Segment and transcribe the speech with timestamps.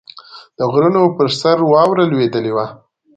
[0.57, 2.65] د غرونو پر سر واوره لوېدلې وه.